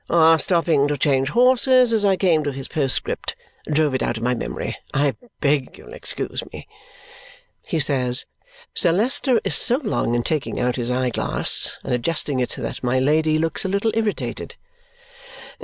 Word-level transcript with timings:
Our 0.09 0.39
stopping 0.39 0.87
to 0.87 0.97
change 0.97 1.29
horses 1.29 1.93
as 1.93 2.03
I 2.03 2.15
came 2.15 2.43
to 2.43 2.51
his 2.51 2.67
postscript 2.67 3.35
drove 3.71 3.93
it 3.93 4.01
out 4.01 4.17
of 4.17 4.23
my 4.23 4.33
memory. 4.33 4.75
I 4.95 5.15
beg 5.41 5.77
you'll 5.77 5.93
excuse 5.93 6.43
me. 6.51 6.67
He 7.67 7.79
says" 7.79 8.25
Sir 8.73 8.91
Leicester 8.93 9.39
is 9.43 9.53
so 9.55 9.77
long 9.83 10.15
in 10.15 10.23
taking 10.23 10.59
out 10.59 10.75
his 10.77 10.89
eye 10.89 11.11
glass 11.11 11.77
and 11.83 11.93
adjusting 11.93 12.39
it 12.39 12.49
that 12.57 12.83
my 12.83 12.97
Lady 12.97 13.37
looks 13.37 13.63
a 13.63 13.67
little 13.67 13.91
irritated. 13.93 14.55